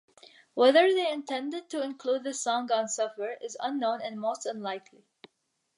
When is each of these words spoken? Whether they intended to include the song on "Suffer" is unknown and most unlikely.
Whether 0.55 0.91
they 0.91 1.11
intended 1.11 1.69
to 1.69 1.83
include 1.83 2.23
the 2.23 2.33
song 2.33 2.71
on 2.71 2.87
"Suffer" 2.87 3.35
is 3.39 3.55
unknown 3.59 4.01
and 4.01 4.19
most 4.19 4.47
unlikely. 4.47 5.05